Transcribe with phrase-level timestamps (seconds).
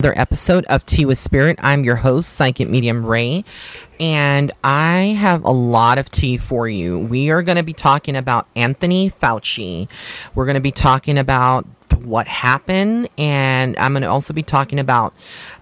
[0.00, 1.58] another episode of Tea with Spirit.
[1.60, 3.44] I'm your host, Psychic Medium Ray,
[3.98, 7.00] and I have a lot of tea for you.
[7.00, 9.88] We are going to be talking about Anthony Fauci.
[10.36, 11.66] We're going to be talking about
[11.96, 15.14] what happened, and I'm going to also be talking about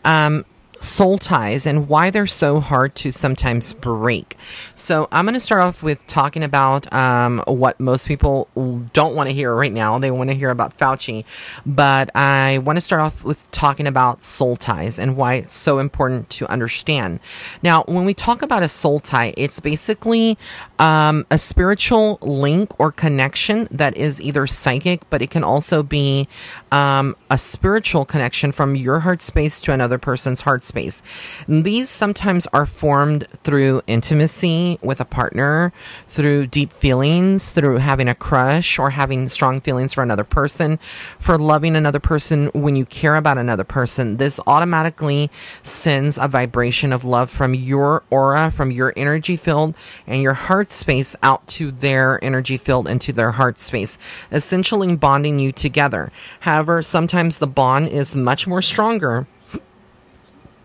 [0.05, 0.45] um,
[0.87, 4.37] soul ties and why they're so hard to sometimes break.
[4.75, 8.49] So, I'm going to start off with talking about um, what most people
[8.93, 9.99] don't want to hear right now.
[9.99, 11.25] They want to hear about Fauci,
[11.65, 15.79] but I want to start off with talking about soul ties and why it's so
[15.79, 17.21] important to understand.
[17.63, 20.39] Now, when we talk about a soul tie, it's basically
[20.79, 26.29] um, a spiritual link or connection that is either psychic, but it can also be
[26.73, 31.03] um, a spiritual connection from your heart space to another person's heart space.
[31.49, 35.73] These sometimes are formed through intimacy with a partner,
[36.07, 40.79] through deep feelings, through having a crush or having strong feelings for another person,
[41.19, 44.19] for loving another person when you care about another person.
[44.19, 45.31] This automatically
[45.65, 49.75] sends a vibration of love from your aura, from your energy field
[50.07, 53.99] and your heart space out to their energy field and to their heart space,
[54.31, 56.13] essentially bonding you together.
[56.41, 59.27] However, sometimes the bond is much more stronger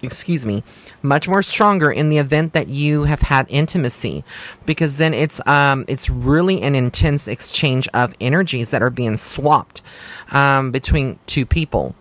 [0.03, 0.63] excuse me,
[1.01, 4.23] much more stronger in the event that you have had intimacy,
[4.65, 9.81] because then it's um it's really an intense exchange of energies that are being swapped
[10.31, 11.95] um, between two people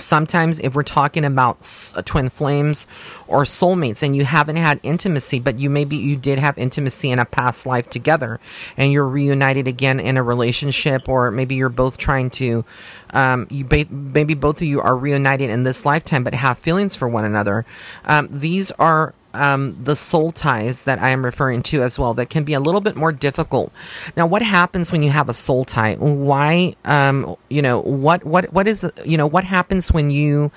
[0.00, 1.58] sometimes if we're talking about
[1.96, 2.86] uh, twin flames
[3.26, 7.18] or soulmates and you haven't had intimacy but you maybe you did have intimacy in
[7.18, 8.40] a past life together
[8.76, 12.64] and you're reunited again in a relationship or maybe you're both trying to
[13.10, 16.94] um, you ba- maybe both of you are reunited in this lifetime but have feelings
[16.94, 17.64] for one another
[18.04, 22.30] um, these are um, the soul ties that I am referring to as well that
[22.30, 23.72] can be a little bit more difficult.
[24.16, 25.94] Now, what happens when you have a soul tie?
[25.94, 30.50] Why, um, you know, what, what, what is, you know, what happens when you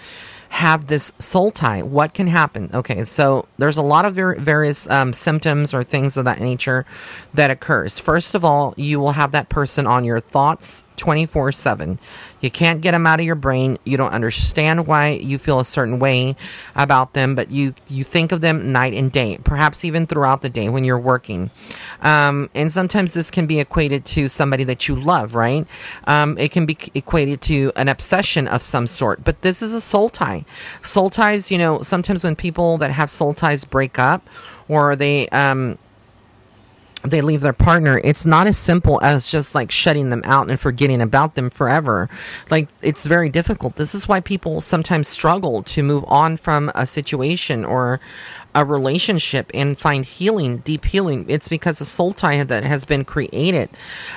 [0.50, 1.84] have this soul tie?
[1.84, 2.70] What can happen?
[2.74, 6.86] Okay, so there's a lot of ver- various um, symptoms or things of that nature
[7.34, 8.00] that occurs.
[8.00, 12.00] First of all, you will have that person on your thoughts 24 7.
[12.42, 13.78] You can't get them out of your brain.
[13.84, 16.36] You don't understand why you feel a certain way
[16.76, 20.50] about them, but you, you think of them night and day, perhaps even throughout the
[20.50, 21.52] day when you're working.
[22.02, 25.66] Um, and sometimes this can be equated to somebody that you love, right?
[26.06, 29.82] Um, it can be equated to an obsession of some sort, but this is a
[29.82, 30.46] soul tie.
[30.82, 34.30] Soul ties, you know, sometimes when people that have soul ties break up
[34.68, 35.78] or they, um,
[37.04, 40.60] they leave their partner, it's not as simple as just like shutting them out and
[40.60, 42.10] forgetting about them forever.
[42.50, 43.76] Like, it's very difficult.
[43.76, 48.00] This is why people sometimes struggle to move on from a situation or
[48.56, 53.06] a relationship and find healing, deep healing, it's because a soul tie that has been
[53.06, 53.70] created.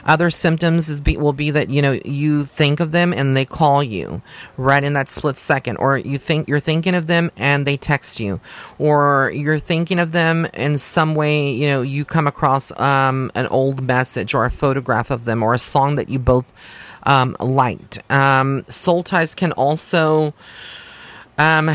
[0.04, 3.44] Other symptoms is be, will be that you know you think of them and they
[3.44, 4.22] call you
[4.56, 8.20] right in that split second, or you think you're thinking of them and they text
[8.20, 8.40] you,
[8.78, 11.50] or you're thinking of them in some way.
[11.50, 15.54] You know you come across um, an old message or a photograph of them or
[15.54, 16.52] a song that you both
[17.04, 17.98] um, liked.
[18.10, 20.32] Um, soul ties can also
[21.38, 21.70] um,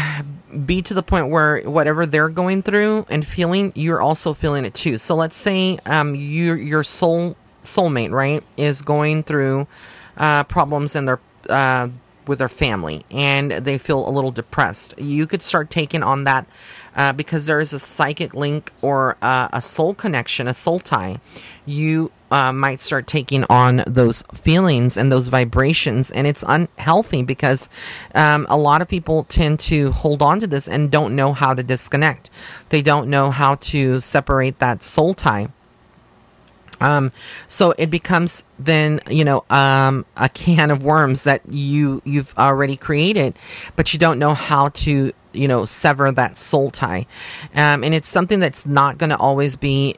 [0.66, 4.74] be to the point where whatever they're going through and feeling, you're also feeling it
[4.74, 4.97] too.
[4.97, 9.68] So let's say um, you your soul soulmate, right, is going through
[10.18, 11.19] uh, problems in their
[11.50, 11.90] uh,
[12.28, 14.97] with their family, and they feel a little depressed.
[15.00, 16.46] You could start taking on that
[16.96, 21.19] uh, because there is a psychic link or uh, a soul connection, a soul tie.
[21.66, 27.69] You uh, might start taking on those feelings and those vibrations, and it's unhealthy because
[28.15, 31.53] um, a lot of people tend to hold on to this and don't know how
[31.53, 32.29] to disconnect.
[32.69, 35.49] They don't know how to separate that soul tie.
[36.79, 37.11] Um,
[37.47, 42.77] so it becomes then, you know, um, a can of worms that you, you've already
[42.77, 43.38] created,
[43.75, 47.07] but you don't know how to, you know, sever that soul tie.
[47.55, 49.95] Um, and it's something that's not going to always be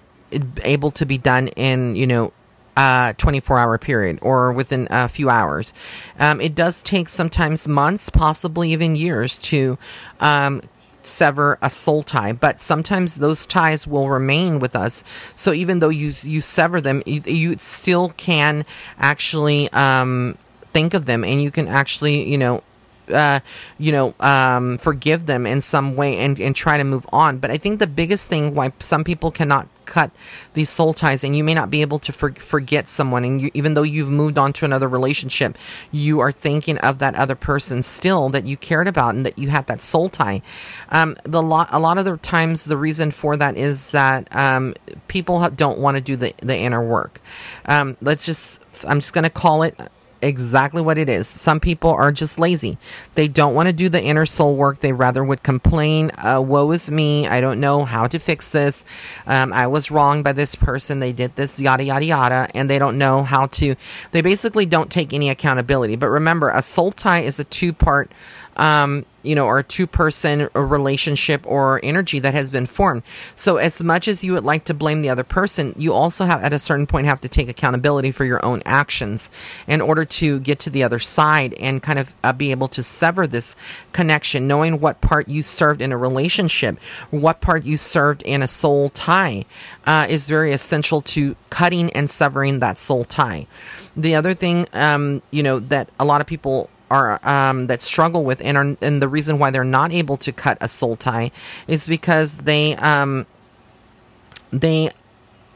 [0.63, 2.33] able to be done in you know
[2.77, 5.73] uh, 24 hour period or within a few hours.
[6.17, 9.77] Um, it does take sometimes months, possibly even years, to
[10.21, 10.61] um,
[11.01, 15.03] sever a soul tie, but sometimes those ties will remain with us.
[15.35, 18.65] So even though you you sever them, you, you still can
[18.97, 20.37] actually um,
[20.71, 22.63] think of them, and you can actually you know
[23.11, 23.39] uh,
[23.77, 27.39] you know, um, forgive them in some way and, and try to move on.
[27.39, 30.11] But I think the biggest thing why some people cannot cut
[30.53, 33.51] these soul ties and you may not be able to for- forget someone and you,
[33.53, 35.57] even though you've moved on to another relationship
[35.91, 39.49] you are thinking of that other person still that you cared about and that you
[39.49, 40.41] had that soul tie.
[40.89, 44.75] Um, the lot a lot of the times the reason for that is that um,
[45.07, 47.19] people don't want to do the, the inner work.
[47.65, 49.77] Um, let's just i'm just going to call it
[50.21, 51.27] exactly what it is.
[51.27, 52.77] Some people are just lazy.
[53.15, 54.79] They don't want to do the inner soul work.
[54.79, 57.27] They rather would complain, uh, woe is me.
[57.27, 58.85] I don't know how to fix this.
[59.25, 60.99] Um, I was wrong by this person.
[60.99, 62.49] They did this, yada, yada, yada.
[62.53, 63.75] And they don't know how to,
[64.11, 65.95] they basically don't take any accountability.
[65.95, 68.11] But remember, a soul tie is a two part
[68.59, 73.03] um, you know, or two person relationship or energy that has been formed.
[73.35, 76.43] So, as much as you would like to blame the other person, you also have
[76.43, 79.31] at a certain point have to take accountability for your own actions
[79.65, 82.83] in order to get to the other side and kind of uh, be able to
[82.83, 83.55] sever this
[83.93, 86.77] connection, knowing what part you served in a relationship,
[87.11, 89.45] what part you served in a soul tie
[89.85, 93.47] uh, is very essential to cutting and severing that soul tie.
[93.95, 98.23] The other thing, um, you know, that a lot of people are um, that struggle
[98.23, 101.31] with and are and the reason why they're not able to cut a soul tie
[101.67, 103.25] is because they um,
[104.51, 104.91] they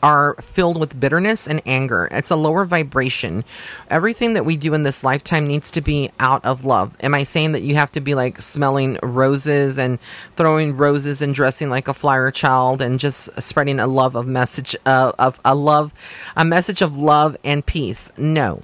[0.04, 2.10] are filled with bitterness and anger.
[2.12, 3.46] It's a lower vibration.
[3.90, 6.96] Everything that we do in this lifetime needs to be out of love.
[7.02, 10.00] Am I saying that you have to be like smelling roses and
[10.36, 14.76] throwing roses and dressing like a flower child and just spreading a love of message
[14.86, 15.94] uh, of a love
[16.36, 18.12] a message of love and peace?
[18.18, 18.62] No.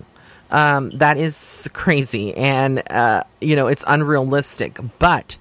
[0.51, 4.80] Um, that is crazy and, uh, you know, it's unrealistic.
[4.98, 5.38] But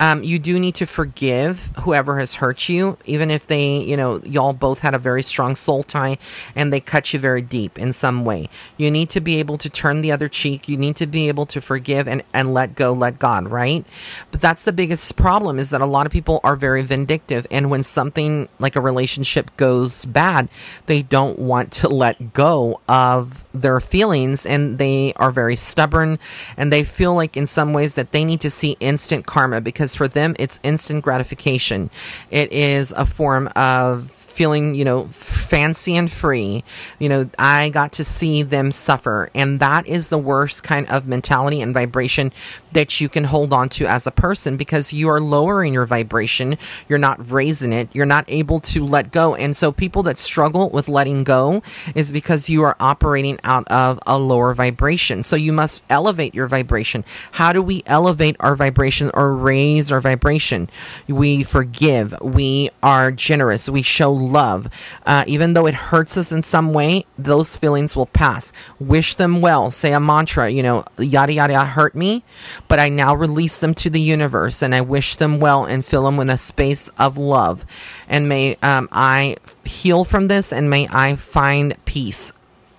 [0.00, 4.20] um, you do need to forgive whoever has hurt you, even if they, you know,
[4.24, 6.18] y'all both had a very strong soul tie
[6.54, 8.48] and they cut you very deep in some way.
[8.76, 10.68] You need to be able to turn the other cheek.
[10.68, 13.84] You need to be able to forgive and, and let go, let God, right?
[14.30, 17.46] But that's the biggest problem is that a lot of people are very vindictive.
[17.50, 20.48] And when something like a relationship goes bad,
[20.86, 26.18] they don't want to let go of their feelings and they are very stubborn
[26.56, 29.96] and they feel like in some ways that they need to see instant karma because
[29.96, 31.88] for them it's instant gratification.
[32.30, 36.62] It is a form of feeling, you know, fancy and free.
[36.98, 39.30] You know, I got to see them suffer.
[39.34, 42.32] And that is the worst kind of mentality and vibration
[42.72, 46.58] that you can hold on to as a person because you are lowering your vibration.
[46.88, 47.94] You're not raising it.
[47.94, 49.34] You're not able to let go.
[49.34, 51.62] And so people that struggle with letting go
[51.94, 55.22] is because you are operating out of a lower vibration.
[55.22, 57.04] So you must elevate your vibration.
[57.32, 60.68] How do we elevate our vibration or raise our vibration?
[61.06, 62.14] We forgive.
[62.20, 63.68] We are generous.
[63.68, 64.68] We show love.
[65.06, 68.52] Uh, even though it hurts us in some way, those feelings will pass.
[68.78, 69.70] Wish them well.
[69.70, 72.24] Say a mantra, you know, yada, yada, yada hurt me,
[72.68, 76.04] but I now release them to the universe and I wish them well and fill
[76.04, 77.64] them with a space of love.
[78.08, 82.32] And may um, I heal from this and may I find peace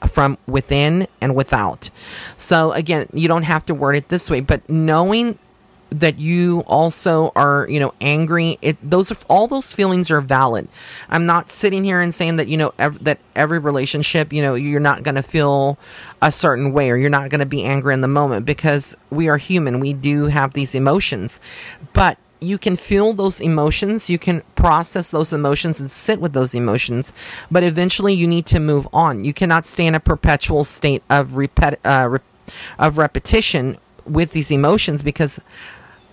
[0.07, 1.89] from within and without.
[2.38, 5.38] So again, you don't have to word it this way, but knowing
[5.91, 8.57] that you also are, you know, angry.
[8.62, 10.68] It those are all those feelings are valid.
[11.09, 14.56] I'm not sitting here and saying that you know ev- that every relationship, you know,
[14.56, 15.77] you're not going to feel
[16.21, 19.30] a certain way or you're not going to be angry in the moment because we
[19.30, 19.80] are human.
[19.80, 21.39] We do have these emotions,
[21.94, 26.56] but you can feel those emotions, you can process those emotions and sit with those
[26.56, 27.12] emotions,
[27.51, 29.25] but eventually you need to move on.
[29.25, 34.51] You cannot stay in a perpetual state of repet- uh, re- of repetition with these
[34.51, 35.39] emotions because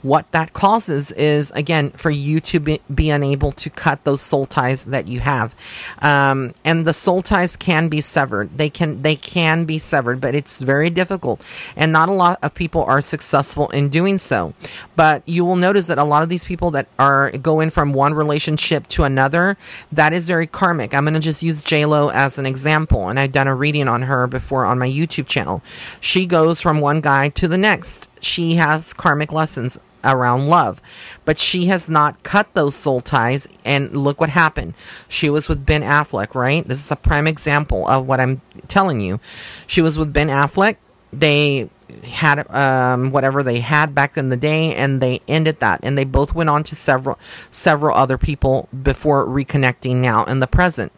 [0.03, 4.47] what that causes is again for you to be, be unable to cut those soul
[4.47, 5.55] ties that you have.
[6.01, 8.57] Um, and the soul ties can be severed.
[8.57, 11.43] They can they can be severed but it's very difficult.
[11.77, 14.55] And not a lot of people are successful in doing so.
[14.95, 18.15] But you will notice that a lot of these people that are going from one
[18.15, 19.57] relationship to another
[19.93, 20.95] that is very karmic.
[20.95, 24.03] I'm going to just use j-lo as an example and i've done a reading on
[24.03, 25.63] her before on my youtube channel.
[26.01, 30.81] She goes from one guy to the next she has karmic lessons around love.
[31.25, 33.49] But she has not cut those soul ties.
[33.65, 34.75] And look what happened.
[35.09, 36.67] She was with Ben Affleck, right?
[36.67, 39.21] This is a prime example of what I'm telling you.
[39.67, 40.77] She was with Ben Affleck.
[41.13, 41.69] They
[42.05, 46.05] had um, whatever they had back in the day and they ended that and they
[46.05, 47.17] both went on to several
[47.53, 50.91] several other people before reconnecting now in the present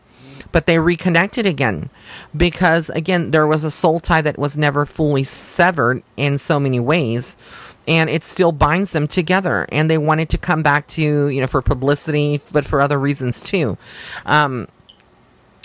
[0.52, 1.90] but they reconnected again
[2.36, 6.80] because again there was a soul tie that was never fully severed in so many
[6.80, 7.36] ways
[7.88, 11.46] and it still binds them together and they wanted to come back to you know
[11.46, 13.76] for publicity but for other reasons too.
[14.26, 14.68] Um,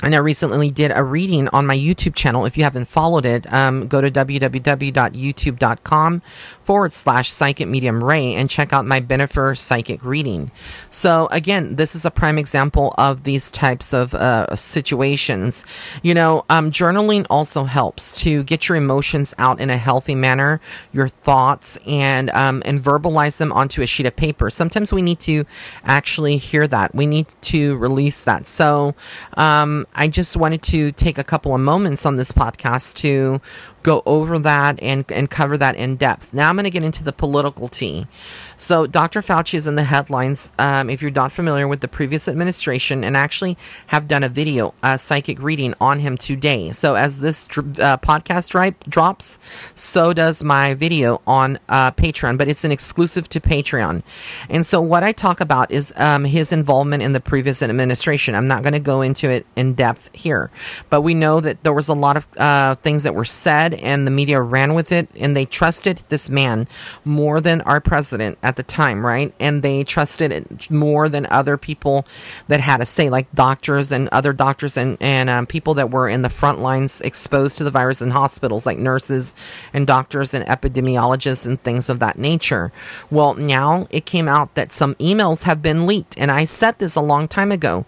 [0.03, 2.45] and I recently did a reading on my YouTube channel.
[2.45, 6.21] If you haven't followed it, um, go to www.youtube.com
[6.61, 10.51] forward slash psychic medium ray and check out my Bennifer psychic reading.
[10.89, 15.65] So again, this is a prime example of these types of uh, situations.
[16.01, 20.59] You know, um, journaling also helps to get your emotions out in a healthy manner,
[20.91, 24.49] your thoughts, and um, and verbalize them onto a sheet of paper.
[24.49, 25.45] Sometimes we need to
[25.85, 26.93] actually hear that.
[26.93, 28.47] We need to release that.
[28.47, 28.95] So
[29.37, 33.41] um, I just wanted to take a couple of moments on this podcast to
[33.83, 36.33] go over that and, and cover that in depth.
[36.33, 38.07] Now I'm going to get into the political tea.
[38.55, 39.21] So, Dr.
[39.21, 40.51] Fauci is in the headlines.
[40.57, 44.73] Um, if you're not familiar with the previous administration, and actually have done a video,
[44.83, 46.71] a psychic reading on him today.
[46.71, 49.39] So, as this uh, podcast dri- drops,
[49.75, 54.03] so does my video on uh, Patreon, but it's an exclusive to Patreon.
[54.49, 58.35] And so, what I talk about is um, his involvement in the previous administration.
[58.35, 60.51] I'm not going to go into it in depth here,
[60.89, 64.05] but we know that there was a lot of uh, things that were said, and
[64.05, 66.67] the media ran with it, and they trusted this man
[67.03, 69.33] more than our president at the time, right?
[69.39, 72.05] And they trusted it more than other people
[72.47, 76.07] that had a say, like doctors and other doctors and and um, people that were
[76.07, 79.33] in the front lines exposed to the virus in hospitals, like nurses
[79.73, 82.71] and doctors and epidemiologists and things of that nature.
[83.09, 86.95] Well, now it came out that some emails have been leaked, and I said this
[86.95, 87.85] a long time ago.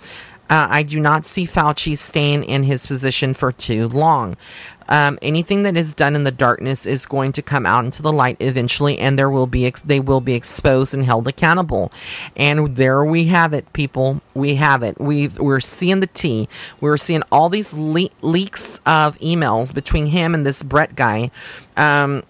[0.47, 4.37] Uh, I do not see Fauci staying in his position for too long
[4.87, 8.13] um, anything that is done in the darkness is going to come out into the
[8.13, 11.91] light eventually, and there will be ex- they will be exposed and held accountable.
[12.35, 14.21] And there we have it, people.
[14.33, 14.99] We have it.
[14.99, 16.47] We we're seeing the tea.
[16.79, 21.31] We're seeing all these le- leaks of emails between him and this Brett guy,
[21.75, 22.23] um,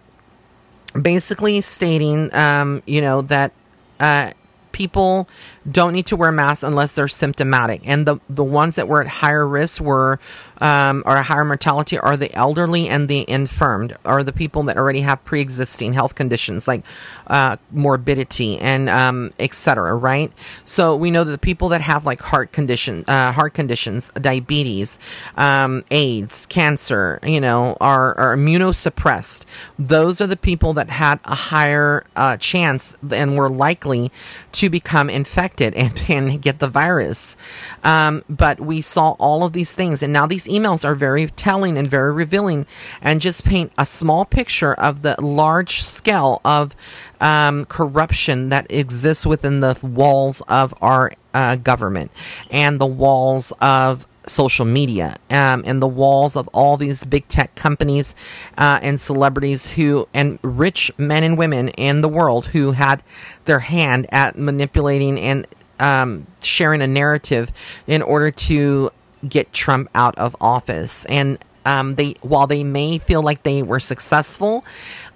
[1.00, 3.52] basically stating, um, you know, that.
[4.00, 4.32] Uh,
[4.72, 5.26] people
[5.70, 7.82] don't need to wear masks unless they're symptomatic.
[7.86, 10.20] And the, the ones that were at higher risk were,
[10.60, 14.78] um, or a higher mortality are the elderly and the infirmed, or the people that
[14.78, 16.84] already have pre existing health conditions like
[17.28, 19.96] uh, morbidity and um, etc.
[19.96, 20.32] Right?
[20.66, 25.00] So we know that the people that have like heart condition, uh, heart conditions, diabetes,
[25.36, 29.46] um, AIDS, cancer, you know, are, are immunosuppressed.
[29.80, 34.12] Those are the people that had a higher uh, chance and were likely
[34.54, 37.38] to become infected and, and get the virus.
[37.84, 41.78] Um, but we saw all of these things, and now these emails are very telling
[41.78, 42.66] and very revealing,
[43.02, 46.76] and just paint a small picture of the large scale of
[47.22, 52.12] um, corruption that exists within the walls of our uh, government
[52.50, 57.54] and the walls of social media um, and the walls of all these big tech
[57.56, 58.16] companies
[58.58, 63.04] uh, and celebrities who and rich men and women in the world who had
[63.46, 65.48] their hand at manipulating and
[65.80, 67.52] um, sharing a narrative
[67.88, 68.90] in order to
[69.28, 71.06] get Trump out of office.
[71.06, 74.64] And um, they while they may feel like they were successful,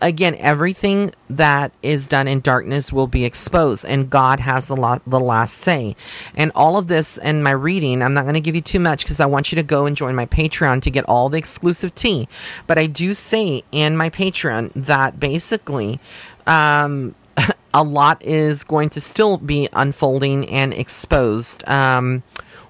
[0.02, 5.00] again, everything that is done in darkness will be exposed, and God has the, la-
[5.06, 5.96] the last say.
[6.36, 9.04] And all of this in my reading, I'm not going to give you too much
[9.04, 11.94] because I want you to go and join my Patreon to get all the exclusive
[11.96, 12.28] tea.
[12.68, 16.00] But I do say in my Patreon that basically,
[16.48, 17.16] um,
[17.74, 22.24] a lot is going to still be unfolding and exposed um,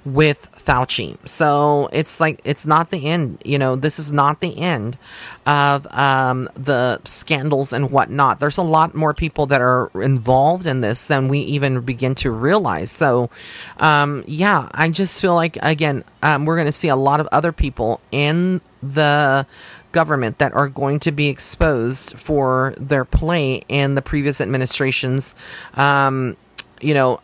[0.06, 1.18] with Fauci.
[1.28, 3.42] So it's like it's not the end.
[3.44, 5.00] You know, this is not the end
[5.48, 8.40] of um, the scandals and whatnot.
[8.40, 12.30] There's a lot more people that are involved in this than we even begin to
[12.30, 12.92] realize.
[12.92, 13.32] So,
[13.78, 17.28] um, yeah, I just feel like again um, we're going to see a lot of
[17.32, 19.48] other people in the
[19.92, 25.34] government that are going to be exposed for their play in the previous administration's,
[25.74, 26.38] um,
[26.80, 27.20] you know,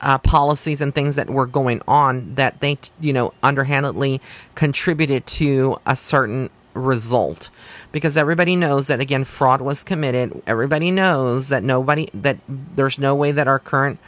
[0.00, 4.20] uh, policies and things that were going on that they, you know, underhandedly
[4.54, 7.50] contributed to a certain result.
[7.92, 10.42] Because everybody knows that again fraud was committed.
[10.46, 13.98] Everybody knows that nobody that there's no way that our current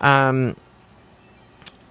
[0.00, 0.56] um,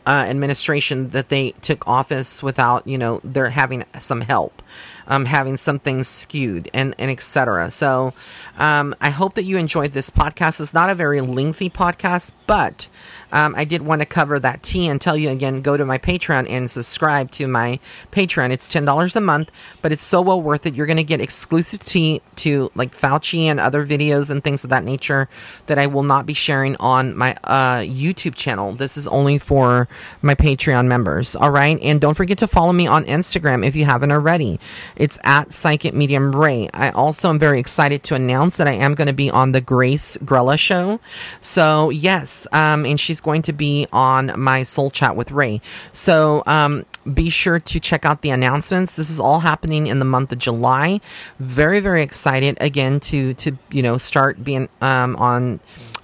[0.06, 4.62] uh, administration that they took office without you know they're having some help
[5.08, 7.72] um, having something skewed and, and etc.
[7.72, 8.14] So
[8.58, 10.62] um, I hope that you enjoyed this podcast.
[10.62, 12.90] It's not a very lengthy podcast, but
[13.32, 15.98] um, I did want to cover that tea and tell you again go to my
[15.98, 17.80] Patreon and subscribe to my
[18.12, 18.52] Patreon.
[18.52, 20.76] It's $10 a month, but it's so well worth it.
[20.76, 24.70] You're going to get exclusive tea to like Fauci and other videos and things of
[24.70, 25.28] that nature
[25.66, 28.72] that I will not be sharing on my uh, YouTube channel.
[28.74, 29.88] This is only for
[30.22, 31.36] my Patreon members.
[31.36, 31.80] All right.
[31.82, 34.60] And don't forget to follow me on Instagram if you haven't already.
[34.96, 36.70] It's at Psychic Medium Ray.
[36.74, 39.62] I also am very excited to announce that I am going to be on the
[39.62, 41.00] Grace Grella show.
[41.40, 45.62] So, yes, um, and she's going to be on my Soul Chat with Ray.
[45.92, 48.96] So, um, be sure to check out the announcements.
[48.96, 51.02] This is all happening in the month of July.
[51.40, 55.60] Very, very excited again to to you know start being um, on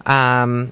[0.06, 0.72] um,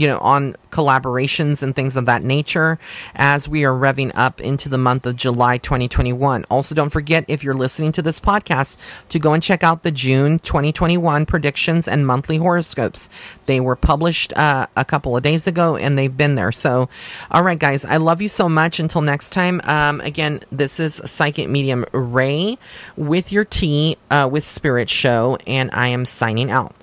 [0.00, 2.78] you know, on collaborations and things of that nature
[3.14, 6.44] as we are revving up into the month of July 2021.
[6.50, 8.76] Also, don't forget if you're listening to this podcast
[9.08, 13.08] to go and check out the June 2021 predictions and monthly horoscopes.
[13.46, 16.52] They were published uh, a couple of days ago and they've been there.
[16.52, 16.88] So,
[17.30, 18.78] all right, guys, I love you so much.
[18.80, 22.58] Until next time, um, again, this is Psychic Medium Ray
[22.96, 26.74] with your tea uh, with Spirit Show, and I am signing out.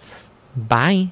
[0.56, 1.12] Bye.